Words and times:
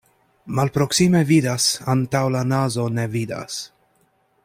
Malproksime 0.59 1.21
vidas, 1.33 1.67
antaŭ 1.95 2.23
la 2.37 2.43
nazo 2.55 2.87
ne 2.97 3.07
vidas. 3.19 3.61